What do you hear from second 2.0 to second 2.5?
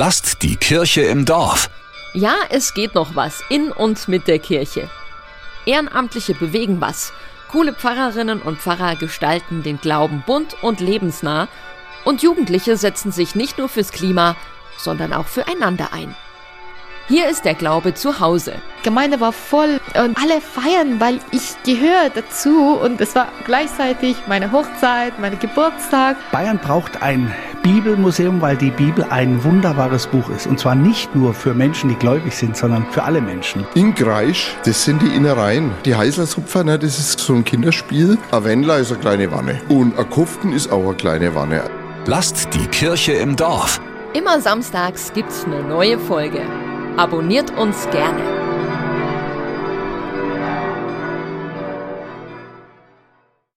Ja,